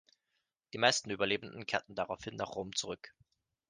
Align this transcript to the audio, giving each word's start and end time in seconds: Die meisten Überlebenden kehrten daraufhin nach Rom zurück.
Die 0.73 0.79
meisten 0.79 1.11
Überlebenden 1.11 1.67
kehrten 1.67 1.93
daraufhin 1.93 2.35
nach 2.35 2.55
Rom 2.55 2.75
zurück. 2.75 3.13